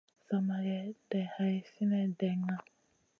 [0.27, 0.79] Zamagé
[1.09, 2.55] day hay sinèh ɗenŋa.